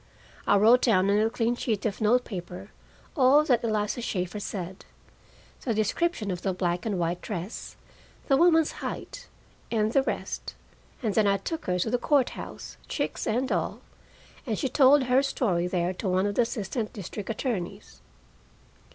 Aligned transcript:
I 0.47 0.57
wrote 0.57 0.81
down 0.81 1.11
on 1.11 1.19
a 1.19 1.29
clean 1.29 1.55
sheet 1.55 1.85
of 1.85 2.01
note 2.01 2.25
paper 2.25 2.71
all 3.15 3.43
that 3.43 3.63
Eliza 3.63 4.01
Shaeffer 4.01 4.39
said: 4.39 4.83
the 5.63 5.75
description 5.75 6.31
of 6.31 6.41
the 6.41 6.53
black 6.53 6.87
and 6.87 6.97
white 6.97 7.21
dress, 7.21 7.75
the 8.27 8.35
woman's 8.35 8.71
height, 8.81 9.27
and 9.69 9.91
the 9.93 10.01
rest, 10.01 10.55
and 11.03 11.13
then 11.13 11.27
I 11.27 11.37
took 11.37 11.65
her 11.65 11.77
to 11.77 11.91
the 11.91 11.99
court 11.99 12.29
house, 12.31 12.77
chicks 12.87 13.27
and 13.27 13.51
all, 13.51 13.81
and 14.47 14.57
she 14.57 14.69
told 14.69 15.03
her 15.03 15.21
story 15.21 15.67
there 15.67 15.93
to 15.93 16.09
one 16.09 16.25
of 16.25 16.33
the 16.33 16.41
assistant 16.41 16.93
district 16.93 17.29
attorneys. 17.29 18.01